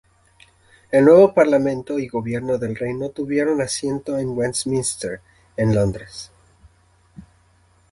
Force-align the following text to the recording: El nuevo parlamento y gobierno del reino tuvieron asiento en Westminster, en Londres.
El 0.89 1.05
nuevo 1.05 1.31
parlamento 1.35 1.99
y 1.99 2.07
gobierno 2.07 2.57
del 2.57 2.75
reino 2.75 3.09
tuvieron 3.11 3.61
asiento 3.61 4.17
en 4.17 4.29
Westminster, 4.35 5.21
en 5.55 5.75
Londres. 5.75 6.31